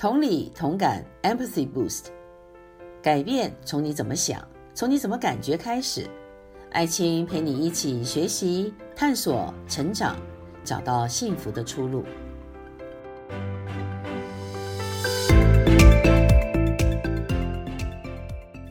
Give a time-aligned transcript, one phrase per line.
[0.00, 2.06] 同理同感，Empathy Boost。
[3.02, 4.42] 改变从你怎么想，
[4.74, 6.08] 从你怎么感觉开始。
[6.70, 10.16] 爱青陪你一起学习、探索、成长，
[10.64, 12.02] 找到幸福的出路。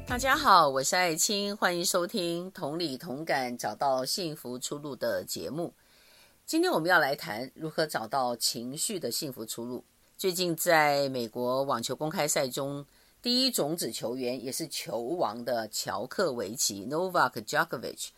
[0.07, 5.75] 大家好，我是爱青，欢迎收听《同理同感，找到幸福出路》的节目。
[6.48, 9.84] 今天我们要来谈如何找到情绪的幸福出路。
[10.20, 12.86] 最近，在美国网球公开赛中，
[13.21, 18.10] 第一种子球员也是球王的乔克维奇 （Novak Djokovic），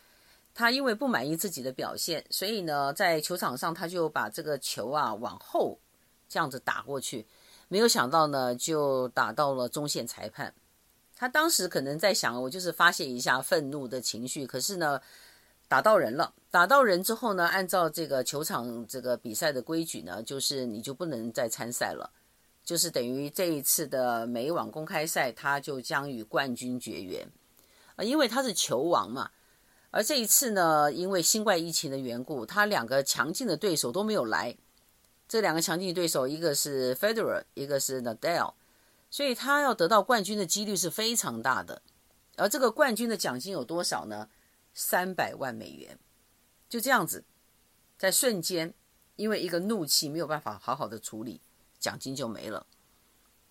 [0.52, 5.78] 他因为不满意自己的表现，所以呢，在球场上他就把这个球啊往后
[6.28, 7.28] 这样子打过去，
[7.68, 10.52] 没有想到呢，就打到了中线裁判。
[11.16, 15.00] 他当时可能在想，我就是发泄一下愤怒的情绪，可是呢，
[15.72, 16.34] 打到人了。
[16.50, 22.12] 打到人之后呢，按照这个球场这个比赛的规矩呢，就是你就不能再参赛了，
[22.62, 27.26] 就是等于这一次的美网公开赛，他就将与冠军绝缘，
[27.96, 29.32] 啊，因为他是球王嘛。
[29.92, 34.58] 而这一次呢，因为新冠疫情的缘故，他两个强劲的对手都没有来。
[35.30, 38.56] 这两个强劲对手，一个是 Federer，一个是 Nadal，
[39.10, 41.82] 所以他要得到冠军的几率是非常大的。
[42.36, 44.28] 而这个冠军的奖金有多少呢？
[44.74, 45.98] 三百万美元。
[46.70, 47.24] 就这样子，
[47.98, 48.74] 在瞬间，
[49.16, 51.42] 因为一个怒气没有办法好好的处理，
[51.80, 52.66] 奖金就没了。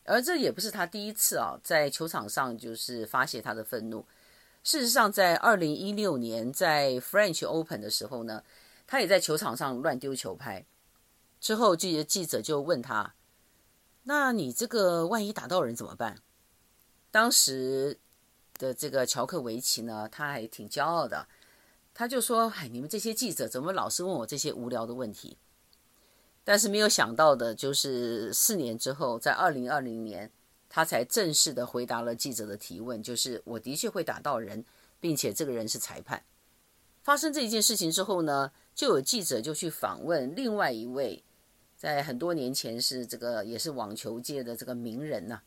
[0.04, 4.06] 而这也不是他第一次啊，在球场上就是发泄他的愤怒。
[4.62, 8.42] 事实上，在二零一六年在 French Open 的时候呢，
[8.86, 10.66] 他也在球场上乱丢球拍。
[11.38, 13.14] 之后，记者记者就问他
[14.04, 16.18] ：“那你这个万一打到人怎么办？”
[17.10, 17.98] 当时
[18.61, 21.27] 的这个乔克维奇呢，他还挺骄傲的。
[21.94, 25.39] 他就说：“哎，你们这些记者怎么老是问我这些无聊的问题？”
[26.44, 30.31] 但是没有想到的就是，四年之后，在二零二零年，
[30.69, 34.64] 他才正式的回答了记者的提问，就是我的确会打到人，
[35.00, 36.22] 并且这个人是裁判。
[37.03, 41.22] 发生这一件事情之后呢，就有记者就去访问另外一位，
[41.76, 45.41] 在很多年前是这个也是网球界的这个名人呐、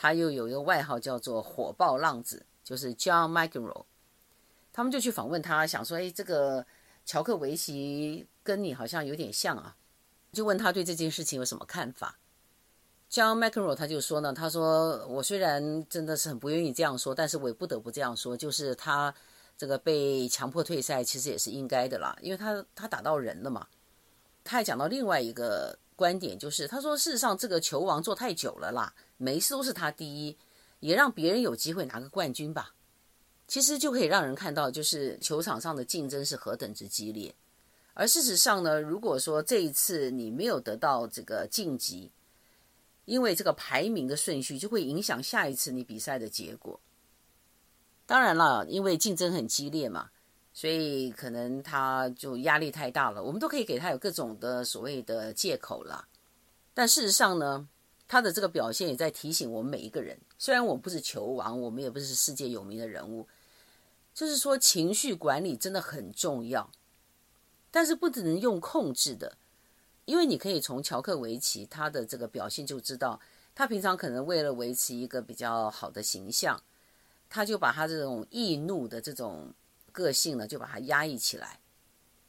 [0.00, 3.84] 他又有一个外号叫做“火爆浪子”，就是 John McEnroe。
[4.72, 6.64] 他们就去访问他，想说：“哎，这个
[7.04, 9.74] 乔克维奇跟你好像有点像啊。”
[10.32, 12.16] 就问他对这件事情有什么看法。
[13.10, 19.12] John McEnroe 他就说呢：“他说我虽然真的是很不愿意这样说，但是我也不得不这样说，就是他
[19.56, 23.66] 这个被强迫退赛，其实也是应该的啦，因为他他打到人了嘛。”
[24.44, 30.36] 他还讲到另外一个观点，就是他说：“事实上，这个球王做太久了啦，每一次都是他第一，
[30.78, 32.72] 也让别人有机会拿个冠军吧。”
[33.48, 37.34] 其实就可以让人看到，就是球场上的竞争是何等之激烈。
[37.94, 42.12] 而事实上呢，如果说这一次你没有得到这个晋级，
[43.06, 46.78] 因为这个排名的顺序就会影响下一次你比赛的结果。
[48.06, 50.10] 当然了，因为竞争很激烈嘛，
[50.58, 53.22] 所以可能他就压力太大了。
[53.22, 56.04] 我们都可以给他有各种的所谓的借口啦。
[56.74, 57.68] 但事实上呢，
[58.08, 60.18] 他的这个表现也在提醒我们每一个人。
[60.36, 63.24] 虽然我们不是球王，我们也不是世界有名的人物。
[64.12, 66.68] 就是说，情绪管理真的很重要，
[67.70, 69.36] 但是不只能用控制的，
[70.06, 73.20] 因为你可以从乔克维奇他的这个表现就知道，
[73.54, 76.60] 他平常可能为了维持一个比较好的形象，
[77.30, 79.54] 他就把他这种易怒的这种
[79.92, 81.60] 个性呢，就把它压抑起来。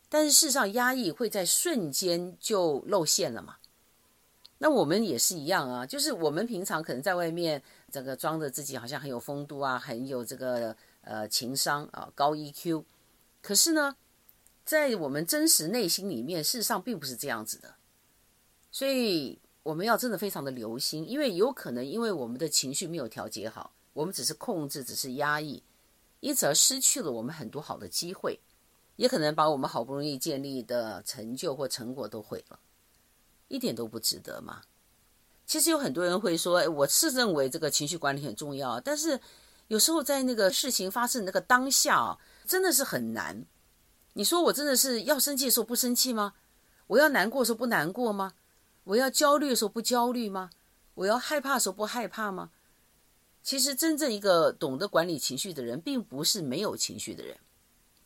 [0.08, 3.58] 但是事实上，压抑会在瞬间就露馅了嘛。
[4.58, 7.62] 那我们也是一样啊，就是我们平常可能在外面
[7.92, 10.76] 这个装着自己好像很有风度啊，很有这个。
[11.02, 12.84] 呃，情商啊，高 EQ，
[13.42, 13.96] 可是呢，
[14.66, 17.74] 在我们真实内心里面，事实上并不是这样子的。
[18.70, 25.64] 所以我们要真的非常的留心，因为有可能因为我们的情绪没有调节好，我们只是控制，只是压抑，
[26.20, 28.40] 因此而失去了我们很多好的机会，
[28.96, 32.60] 也可能把我们好不容易建立的成就或成果都毁了，
[33.48, 34.62] 一点都不值得嘛。
[35.46, 39.20] 其实有很多人会说，我是认为这个情绪管理很重要，但是。
[39.70, 43.46] 有时候在那个事情发生那个当下啊，真的是很难。
[44.14, 46.34] 你说我真的是要生气的时候不生气吗？
[46.88, 48.34] 我要难过的时候不难过吗？
[48.86, 50.50] 我要焦虑的时候不焦虑吗？
[50.96, 52.50] 我要害怕的时候不害怕吗？
[53.42, 57.38] 其实真正一个懂得管理情绪的人，并不是没有情绪的人。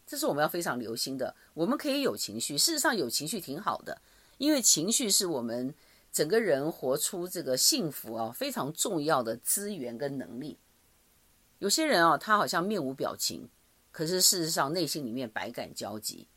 [0.05, 1.35] 这是我们要非常留心的。
[1.53, 4.01] 我们可以有情绪，事实上有情绪挺好的，
[4.37, 5.73] 因为情绪是我们
[6.11, 10.57] 整个人活出这个幸福啊非常重要的资源跟能力。
[11.59, 13.49] 有些人啊，他好像面无表情，
[13.91, 16.27] 可是事实上内心里面百感交集。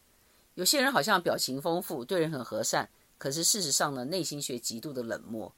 [0.54, 2.88] 有些人好像表情丰富，对人很和善，
[3.18, 5.52] 可是事实上呢，内心却极度的冷漠。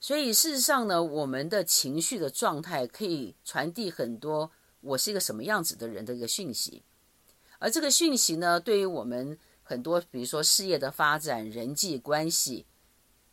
[0.00, 4.48] 所以事实上呢，我们的情绪的状态可以传递很多
[4.80, 6.84] 我是一个什么样子的人的一个讯息，
[7.58, 12.64] 而这个讯息呢，对于我们很多，比如说事业的发展、人际关系，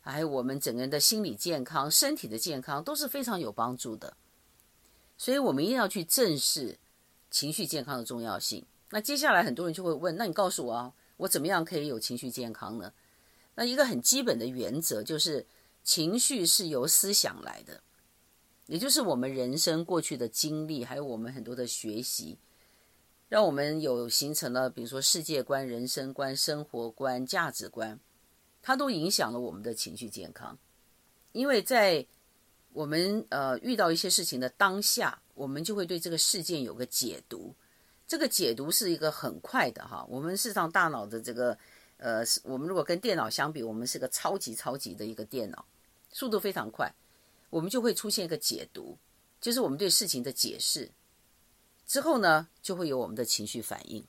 [0.00, 4.16] 还有我们整个人的心理健康、身体的健康都是非常有帮助的。
[5.16, 6.76] 所以我们一定要去正视
[7.30, 8.66] 情绪健康的重要性。
[8.90, 12.92] 那接下来很多人就会问：那你告诉我啊，我怎么样可以有情绪健康呢？
[13.54, 15.46] 那一个很基本的原则就是。
[15.86, 17.80] 情绪是由思想来的，
[18.66, 22.36] 也就是我们人生过去的经历，还有我们很多的学习，
[23.28, 28.00] 让我们有形成了，比如说世界观、人生观、生活观、价值观，
[28.60, 30.58] 它都影响了我们的情绪健康。
[31.30, 32.04] 因为在
[32.72, 37.54] 我们呃遇到一些事情的当下，我们就会对这个事件有个解读，
[38.08, 40.04] 这个解读是一个很快的哈。
[40.08, 41.56] 我们事实上大脑的这个
[41.98, 45.64] 呃，我们如果跟电脑相比，我们是个超级超级的一个电脑。
[46.16, 46.94] 速度非常快，
[47.50, 48.96] 我们就会出现一个解读，
[49.38, 50.90] 就是我们对事情的解释。
[51.86, 54.02] 之后呢，就会有我们的情绪反应。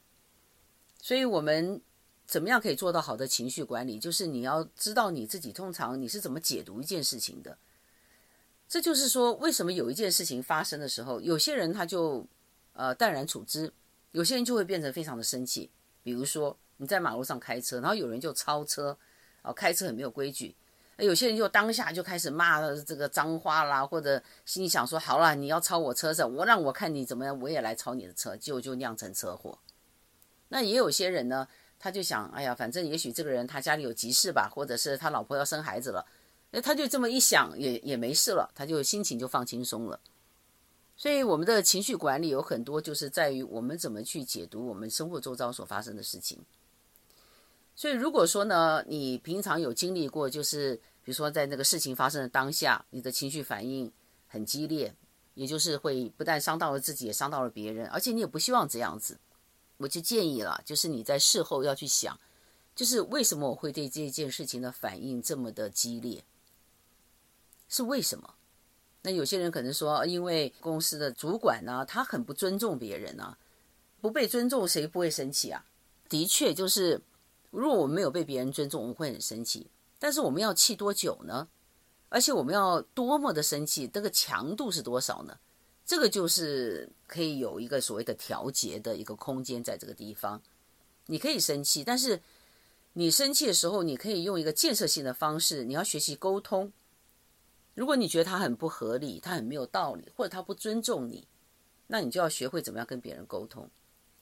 [1.02, 1.82] 所以，我们
[2.26, 4.00] 怎么样可以做到好的情绪管理？
[4.00, 7.58] 就是你要知道你自己通常你是怎么解读一件事情的。
[8.70, 12.26] 这就是说，为什么有一件事情发生的时候，有些人他就
[12.72, 13.74] 呃淡然处之，
[14.14, 15.70] 有些人就会变成非常的生气。
[16.04, 18.98] 比如说你在马路上开车，然后有人就超车，
[19.42, 20.56] 啊，开车很没有规矩。
[20.98, 29.60] 有些人就当下就开始骂这个脏话啦，或者心里想说：“好了，你要超我车子，我让我看你怎么样，我也来超你的车，结果就酿成车祸。”
[30.50, 31.48] 那也有些人呢，
[31.78, 36.04] 他就想：“哎呀，反正也许这个人他家里有急事吧，或者是他老婆要生孩子了，
[36.50, 40.00] 那，他就这么一想，也也没事了，他就心情就放轻松了。”
[40.98, 46.40] 所以，我们的情绪管理有很多，就是在于我们怎么去解读我们生活周遭所发生的事情。
[47.80, 53.92] 所以，如果说呢，你平常有经历过，就是比如说在那个事情发生的当下，你的情绪反应
[54.26, 54.92] 很激烈，
[55.36, 59.20] 也就是会不但伤到了自己，也伤到了别人，而且你也不希望这样子，
[59.78, 62.20] 我就建议了，就是你在事后要去想，
[62.76, 66.24] 就是为什么我会对这件事情的反应这么的激烈，
[67.70, 68.34] 是为什么？
[69.04, 73.38] 那有些人可能说，因为公司的主管呢，他很不尊重别人啊，
[74.02, 75.64] 不被尊重，谁不会生气啊？
[76.10, 77.00] 的确，就是。
[77.50, 79.70] 如果我们没有被别人尊重，我们会很生气。
[80.00, 81.48] 但是我们要气多久呢？
[82.10, 85.38] 而且我们要多么的生气，这个强度是多少呢？
[85.86, 90.42] 这个就是可以有一个所谓的调节的一个空间在这个地方。
[91.08, 92.22] 你可以生气，但是
[92.94, 95.64] 你生气的时候，你可以用一个建设性的方式。
[95.64, 96.72] 你要学习沟通。
[97.74, 101.28] 如果你觉得他很不合理，他很没有道理，或者他不尊重你，
[101.88, 103.70] 那你就要学会怎么样跟别人沟通。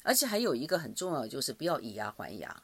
[0.03, 2.63] 而且还有一个很重要的，就是不要以牙还牙。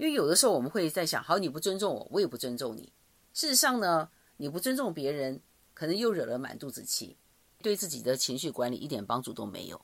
[0.00, 2.90] 因为有的时候我们会在想，好，你不尊重我，我也不尊重你。
[3.34, 4.08] 事实上呢，
[4.38, 5.42] 你不尊重别人，
[5.74, 7.18] 可能又惹了满肚子气，
[7.60, 9.78] 对自己的情绪管理一点帮助都没有。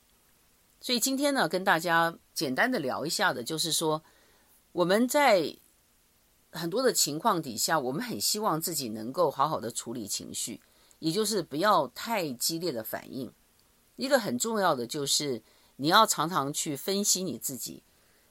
[0.81, 4.03] 所以今天呢，跟大家简单的聊一下的，就是说
[4.73, 5.55] 我们在
[6.51, 10.63] 很多的情况底下，我们很希望自己能够好好的处理情绪，
[10.99, 13.31] 也就是不要太激烈的反应。
[13.97, 15.43] 一个很重要的就是
[15.77, 17.83] 你要常常去分析你自己，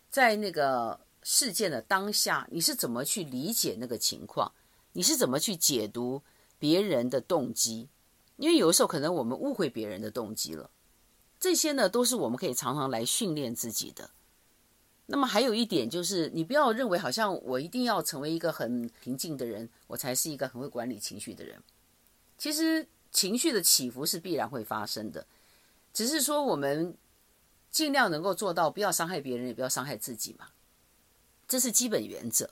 [0.10, 1.05] 在那个。
[1.27, 4.51] 事件的当下，你是怎么去理解那个情况？
[4.94, 6.22] 你是怎么去解读
[6.60, 7.89] 别人的动机？
[8.38, 10.70] 因为有的时候可能我们误会别人的动机了。
[11.39, 14.12] 这些呢，都是我们可以常常来训练自己的。
[15.08, 21.60] 那么还有一点就是，你不要认为好像我一定要成为一个很平静的人，我才是一个很会管理情绪的人。
[22.38, 25.25] 其实情绪的起伏是必然会发生的，
[25.91, 26.96] 只是说我们
[27.72, 30.50] 尽量能够做到不要伤害别人，也不要伤害自己嘛。
[31.48, 32.50] 这是基本原则，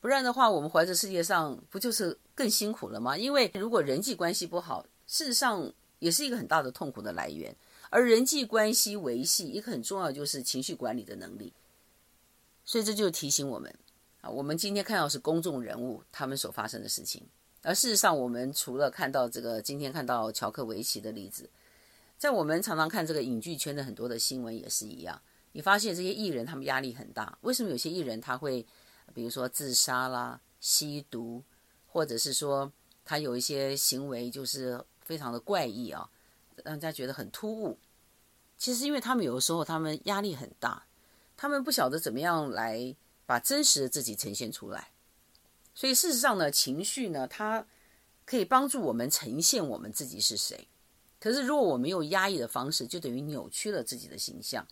[0.00, 3.16] 不然的话，我们活在世界上不就是更辛苦了吗？
[3.16, 7.54] 因为如果人际关系不好，事实上也是一个很大的痛苦的来源。
[7.88, 11.52] 而人际关系维系一个很重要就是情绪管理的能力。
[12.64, 13.72] 所以这就提醒我们
[14.20, 17.22] 啊，我们今天看到是公众人物他们所发生的事情，
[17.62, 21.48] 而事实上，我们除了看到这个今天看到乔克维奇的例子，
[22.18, 25.22] 在我们常常看这个影剧圈的很多的新闻也是一样。
[25.56, 28.62] 你发现这些艺人他们压力很大，为什么有些艺人他会，
[29.14, 31.42] 比如说自杀啦、吸毒，
[31.86, 32.70] 或者是说
[33.06, 36.06] 他有一些行为就是非常的怪异啊，
[36.62, 37.78] 让人家觉得很突兀。
[38.58, 40.84] 其实因为他们有的时候他们压力很大，
[41.38, 42.94] 他们不晓得怎么样来
[43.24, 44.90] 把真实的自己呈现出来。
[45.74, 47.66] 所以事实上呢，情绪呢，它
[48.26, 50.68] 可以帮助我们呈现我们自己是谁。
[51.18, 54.66] 可是如果我们用压抑的方式，就等于扭曲了自己的形象。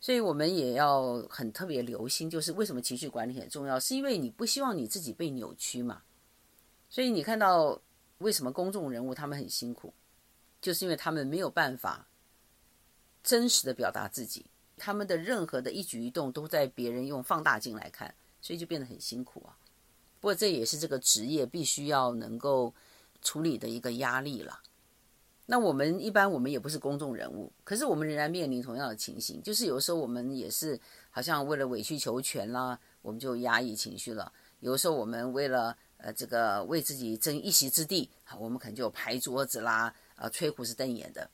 [0.00, 6.02] 所以我们也要很特别留心，就是为什么情绪管理很重要，是因为你不希望你自己被扭曲嘛。
[6.88, 7.80] 所以你看到
[8.18, 9.92] 为什么公众人物他们很辛苦，
[10.60, 12.06] 就是因为他们没有办法
[13.22, 19.58] 真实的表达自己，他们的任何的一举一动都在别人用放大镜来看，所以就变得很辛苦啊。
[20.20, 22.72] 不过这也是这个职业必须要能够
[23.20, 24.60] 处理的一个压力了。
[25.50, 30.78] 那我们一般我们也不是公众人物，可是我们仍然面临同样的情形，就是有时候我们也是
[31.08, 34.30] 好像为了委曲求全啦，我们就压抑情绪了。
[34.60, 41.30] 有时候我们为了呃这个为自己争一席之地，我们可能就拍桌子啦，呃吹胡子瞪眼的。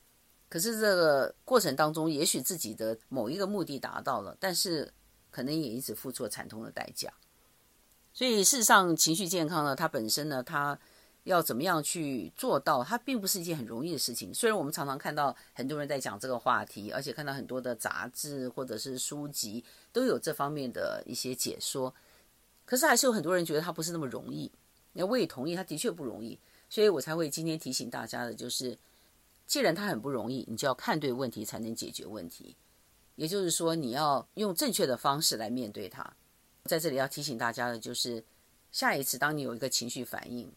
[0.48, 4.94] 可是这个过程当中，也许自己的某一个目的达到了，但是
[5.32, 7.12] 可能也一直付出了惨痛的代价。
[8.12, 10.78] 所以事实上，情绪健康呢，它本身呢，它
[11.24, 14.32] 要怎么样去做到，它并不是一件很容易的事情。
[14.32, 21.92] 虽然我们常常看到很多人在讲这个话题，而且看到很多的杂志或者是书籍都有这方面的一些解说，
[22.64, 24.50] 可是还是有很多人觉得它不是那么容易。
[24.92, 26.38] 那我也同意，它的确不容易，
[26.70, 28.78] 所以我才会今天提醒大家的就是，
[29.46, 32.54] 既然它很不容易，你就要看对问题才能解决问题。
[33.16, 36.04] 也就是说，你要用正确的方式来面对它。
[36.64, 38.22] 在这里要提醒大家的就是，
[38.72, 40.50] 下一次当你有一个情绪反应，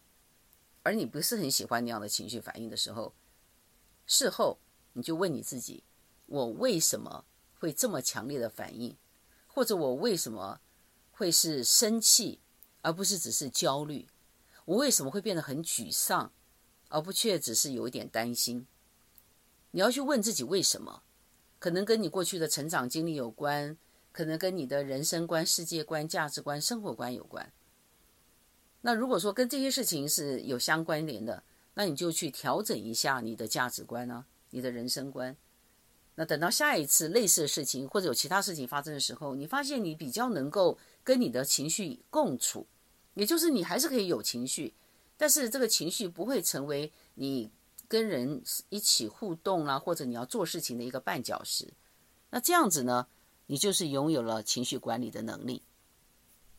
[0.88, 3.13] 而你不是很喜欢那样的情绪反应的时候，
[4.06, 4.58] 事后
[4.94, 5.84] 你就问你自己：
[6.27, 7.25] 我为什么
[7.60, 8.96] 会这么强烈的反应？
[9.48, 10.62] 或者我为什么
[11.12, 12.39] 会是生气，
[12.84, 14.08] 而不是只是焦虑？
[14.63, 16.32] 我为什么会变得很沮丧，
[16.88, 18.65] 而不却只是有一点担心？
[19.72, 21.03] 你要去问自己为什么，
[21.60, 23.77] 可能跟你过去的成长经历有关。
[24.13, 27.53] 可能跟你的人生观、世界观、价值观、生活观有关。
[28.88, 35.36] 那如果说跟这些事情是有相关联的，那你就去调整一下你的价值观啊，你的人生观。
[36.15, 42.65] 那等到下一次类似的事情或者有其他事情发生的时候，你发现你比较能够跟你的情绪共处，
[43.15, 44.74] 也就是你还是可以有情绪，
[45.17, 47.51] 但是这个情绪不会成为你
[47.89, 51.67] 跟人一起互动啦，或者你要做事情的一个绊脚石。
[52.29, 53.06] 那这样子呢？
[53.48, 55.62] 你就是拥有了情绪管理的能力。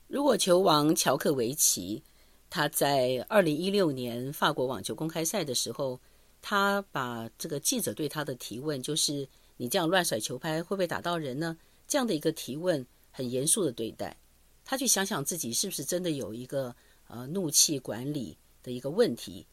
[0.09, 2.03] 如果球王乔克维奇，
[2.51, 6.01] 他在二零一六年法国网球公开赛的时候，
[6.41, 9.29] 他把这个记者对他的提问，就是
[9.59, 14.17] “你这样乱甩球拍会不会打到人呢？”这样的一个提问，很严肃的对待。
[14.65, 16.75] 他去想想自己是不是真的有一个
[17.07, 19.47] 呃怒气管理的一个问题，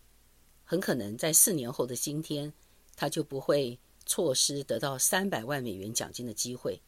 [0.63, 2.51] 很可能在四年后的今天，
[2.95, 6.81] 他就不会错失得到三百万美元奖金的机会。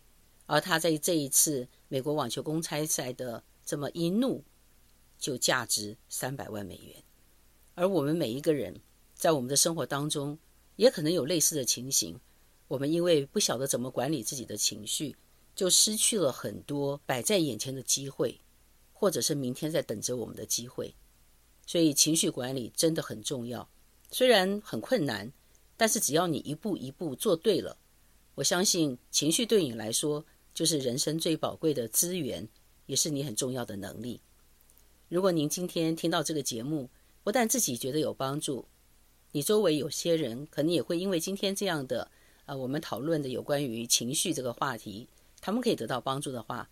[0.45, 4.43] 而他在这一次美国网球公开赛的这么一怒，
[5.17, 6.95] 就价值三百万美元。
[7.75, 8.79] 而我们每一个人
[9.13, 10.37] 在我们的生活当中，
[10.75, 12.19] 也可能有类似的情形。
[12.67, 15.15] 我们因为不晓得怎么管理自己的情绪，
[15.55, 18.39] 就失去了很多摆在眼前的机会，
[18.93, 20.93] 或者是明天在等着我们的机会。
[21.65, 23.69] 所以情绪管理真的很重要，
[24.11, 25.31] 虽然很困难，
[25.75, 27.77] 但是只要你一步一步做对了，
[28.35, 30.25] 我相信情绪对你来说。
[30.53, 32.49] 就是人生最宝贵的资源，
[32.87, 34.19] 也是你很重要的能力。
[35.09, 36.89] 如果您今天听到这个节目，
[37.23, 38.65] 不但自己觉得有帮助，
[39.31, 42.11] 你周围有些人可能也会因为今天这样的，
[42.45, 45.07] 呃，我们讨论的有关于情绪这个话题，
[45.39, 46.69] 他们可以得到帮助的话，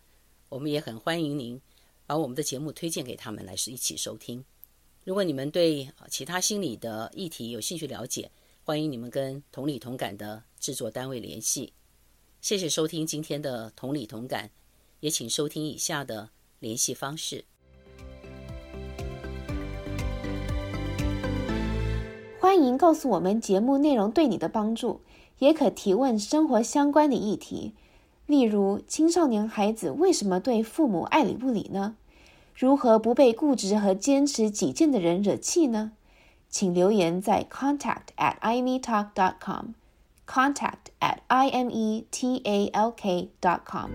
[0.49, 1.61] 我们也很欢迎您
[2.05, 4.43] 把我们的节目推荐给他们来是一起收听。
[5.05, 8.29] 如果你们对其他心理的议题有兴趣了解，
[8.65, 11.71] 欢迎你们跟同理同感的制作单位联系。
[12.41, 14.51] 谢谢收听今天的同理同感，
[14.99, 17.45] 也请收听以下的联系方式。
[22.45, 25.01] 欢迎告诉我们节目内容对你的帮助，
[25.39, 27.73] 也可提问生活相关的议题，
[28.27, 31.95] 例如青少年孩子为什么对父母爱理不理呢？
[32.53, 35.93] 如何不被固执和坚持己见的人惹气呢？
[36.47, 39.69] 请留言在 contact at imetalk dot com。
[40.27, 43.89] contact at imetalk dot com